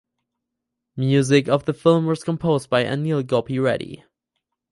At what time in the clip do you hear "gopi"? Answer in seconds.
3.23-3.59